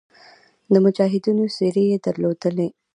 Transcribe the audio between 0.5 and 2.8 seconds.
د مجاهدینو څېرې یې درلودې.